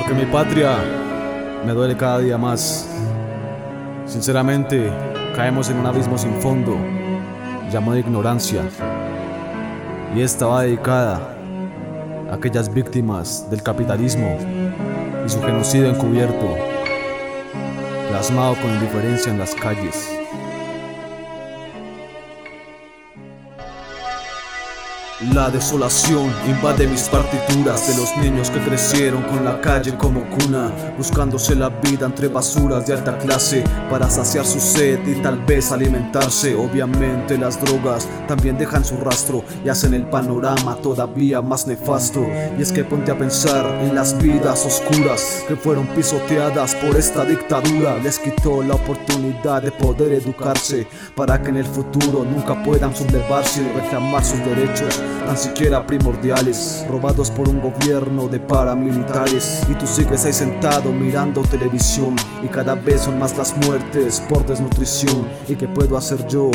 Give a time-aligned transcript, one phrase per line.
[0.00, 0.78] Porque mi patria
[1.64, 2.88] me duele cada día más.
[4.06, 4.90] Sinceramente,
[5.36, 6.76] caemos en un abismo sin fondo,
[7.70, 8.62] llamado ignorancia.
[10.16, 11.20] Y esta va dedicada
[12.30, 14.38] a aquellas víctimas del capitalismo
[15.24, 16.56] y su genocidio encubierto,
[18.08, 20.19] plasmado con indiferencia en las calles.
[25.28, 30.72] La desolación invade mis partituras de los niños que crecieron con la calle como cuna,
[30.96, 35.72] buscándose la vida entre basuras de alta clase para saciar su sed y tal vez
[35.72, 36.54] alimentarse.
[36.54, 42.26] Obviamente las drogas también dejan su rastro y hacen el panorama todavía más nefasto.
[42.58, 47.26] Y es que ponte a pensar en las vidas oscuras que fueron pisoteadas por esta
[47.26, 47.98] dictadura.
[47.98, 53.60] Les quitó la oportunidad de poder educarse para que en el futuro nunca puedan sublevarse
[53.60, 59.62] y reclamar sus derechos tan siquiera primordiales, robados por un gobierno de paramilitares.
[59.68, 64.44] Y tú sigues ahí sentado mirando televisión y cada vez son más las muertes por
[64.46, 65.26] desnutrición.
[65.48, 66.50] ¿Y qué puedo hacer yo?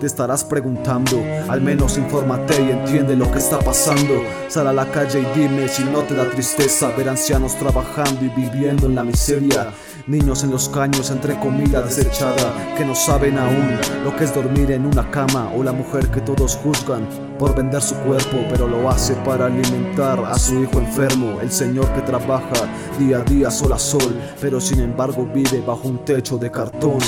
[0.00, 4.22] Te estarás preguntando, al menos infórmate y entiende lo que está pasando.
[4.48, 8.28] Sal a la calle y dime si no te da tristeza ver ancianos trabajando y
[8.28, 9.68] viviendo en la miseria.
[10.06, 14.70] Niños en los caños entre comida desechada que no saben aún lo que es dormir
[14.70, 18.88] en una cama o la mujer que todos juzgan por vender su cuerpo, pero lo
[18.88, 21.40] hace para alimentar a su hijo enfermo.
[21.40, 25.88] El señor que trabaja día a día sol a sol, pero sin embargo vive bajo
[25.88, 26.98] un techo de cartón.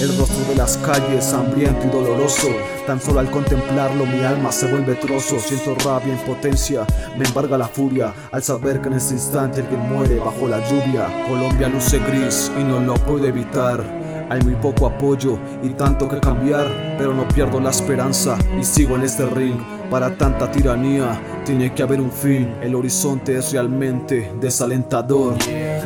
[0.00, 2.48] El rostro de las calles, hambriento y doloroso.
[2.86, 5.38] Tan solo al contemplarlo mi alma se vuelve trozo.
[5.38, 6.86] Siento rabia, impotencia,
[7.16, 11.06] me embarga la furia al saber que en este instante alguien muere bajo la lluvia.
[11.28, 14.02] Colombia luce gris y no lo puedo evitar.
[14.30, 18.96] Hay muy poco apoyo y tanto que cambiar, pero no pierdo la esperanza y sigo
[18.96, 19.60] en este ring.
[19.92, 25.36] Para tanta tiranía tiene que haber un fin, el horizonte es realmente desalentador.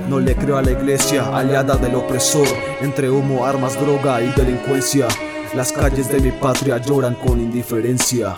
[0.08, 2.46] No le creo a la iglesia aliada del opresor,
[2.82, 5.08] entre humo, armas, droga y delincuencia.
[5.56, 8.36] Las calles de mi patria lloran con indiferencia.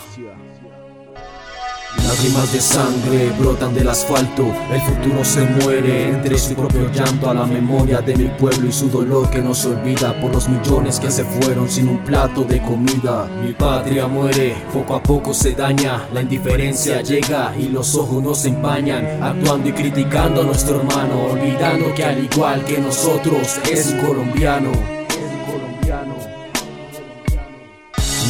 [2.18, 7.34] Lágrimas de sangre brotan del asfalto, el futuro se muere entre su propio llanto a
[7.34, 10.98] la memoria de mi pueblo y su dolor que no se olvida por los millones
[10.98, 13.28] que se fueron sin un plato de comida.
[13.40, 18.44] Mi patria muere, poco a poco se daña, la indiferencia llega y los ojos nos
[18.46, 24.00] empañan, actuando y criticando a nuestro hermano, olvidando que al igual que nosotros es un
[24.00, 24.97] colombiano.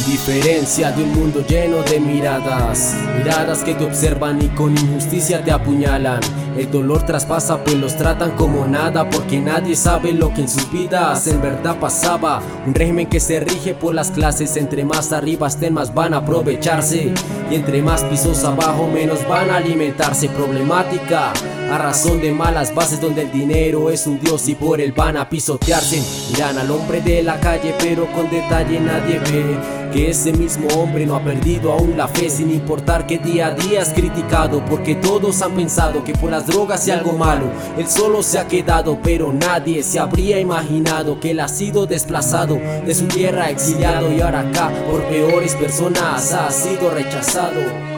[0.09, 2.95] Diferencia de un mundo lleno de miradas.
[3.15, 6.19] Miradas que te observan y con injusticia te apuñalan.
[6.57, 10.69] El dolor traspasa pues los tratan como nada Porque nadie sabe lo que en sus
[10.71, 12.41] vidas en verdad pasaba.
[12.65, 16.17] Un régimen que se rige por las clases Entre más arriba estén más van a
[16.17, 17.13] aprovecharse.
[17.51, 20.27] Y entre más pisos abajo menos van a alimentarse.
[20.29, 21.33] Problemática
[21.71, 25.17] a razón de malas bases donde el dinero es un dios y por él van
[25.17, 26.01] a pisotearse.
[26.31, 31.05] Miran al hombre de la calle pero con detalle nadie ve Que ese mismo hombre
[31.05, 34.95] no ha perdido aún la fe sin importar que día a día es criticado Porque
[34.95, 37.45] todos han pensado que por las drogas y algo malo
[37.77, 42.59] Él solo se ha quedado pero nadie se habría imaginado Que él ha sido desplazado
[42.85, 47.89] de su tierra exiliado Y ahora acá por peores personas ha sido rechazado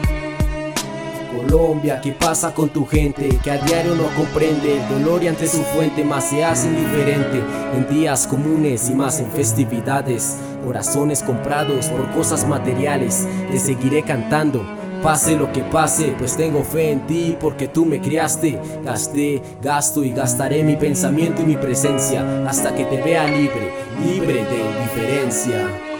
[1.52, 3.28] Colombia, ¿qué pasa con tu gente?
[3.42, 7.42] Que a diario no comprende el dolor y ante su fuente más se hace indiferente
[7.74, 10.36] en días comunes y más en festividades.
[10.62, 14.64] Corazones comprados por cosas materiales, te seguiré cantando.
[15.02, 18.60] Pase lo que pase, pues tengo fe en ti porque tú me criaste.
[18.84, 23.72] Gasté, gasto y gastaré mi pensamiento y mi presencia hasta que te vea libre,
[24.04, 25.91] libre de indiferencia.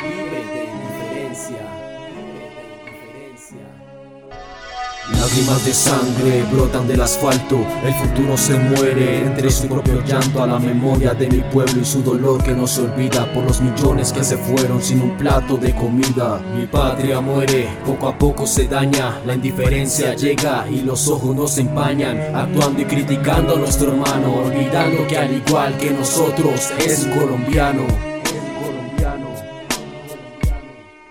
[5.10, 10.46] Lágrimas de sangre brotan del asfalto, el futuro se muere entre su propio llanto a
[10.46, 14.12] la memoria de mi pueblo y su dolor que no se olvida por los millones
[14.12, 16.40] que se fueron sin un plato de comida.
[16.56, 21.58] Mi patria muere, poco a poco se daña, la indiferencia llega y los ojos nos
[21.58, 27.86] empañan, actuando y criticando a nuestro hermano, olvidando que al igual que nosotros es colombiano.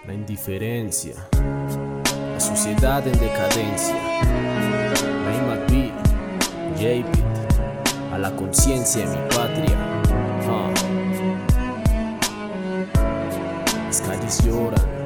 [0.07, 1.15] La indiferencia
[2.41, 3.95] sociedad en decadencia.
[5.23, 5.91] May McBee,
[6.75, 7.05] j
[8.11, 9.77] a la conciencia de mi patria.
[10.49, 10.73] Ah.
[13.85, 15.00] Las calles lloran.